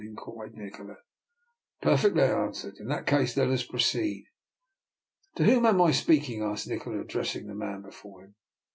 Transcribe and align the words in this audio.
"inquired 0.01 0.57
Nikola." 0.57 0.97
Perfectly," 1.83 2.23
I 2.23 2.45
answered." 2.45 2.77
In 2.79 2.87
that 2.87 3.05
case 3.05 3.37
let 3.37 3.49
us 3.51 3.61
proceed."" 3.63 4.25
To 5.35 5.43
whom 5.43 5.63
am 5.63 5.79
I 5.79 5.91
speaking?" 5.91 6.41
asked 6.41 6.67
Ni 6.67 6.79
kola, 6.79 7.01
addressing 7.01 7.45
the 7.45 7.53
man 7.53 7.83
before 7.83 8.23
him. 8.23 8.33